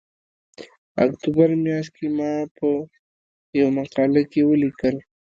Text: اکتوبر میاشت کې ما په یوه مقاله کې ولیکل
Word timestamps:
اکتوبر 1.05 1.49
میاشت 1.63 1.91
کې 1.97 2.07
ما 2.17 2.31
په 2.57 2.67
یوه 3.57 3.71
مقاله 3.79 4.21
کې 4.31 4.41
ولیکل 4.49 4.95